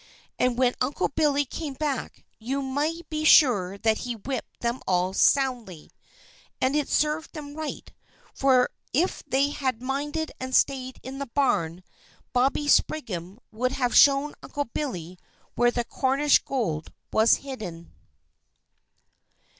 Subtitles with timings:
[0.39, 5.13] And when Uncle Billy came back you may be sure that he whipped them all
[5.13, 5.91] soundly.
[6.59, 7.93] And it served them right,
[8.33, 11.83] for if they had minded and stayed in the barn,
[12.33, 15.19] Bobby Spriggan would have shown Uncle Billy
[15.53, 17.91] where the Cornish gold was hidden.